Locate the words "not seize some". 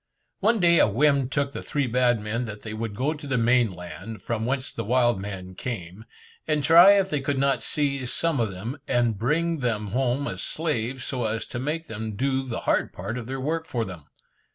7.37-8.39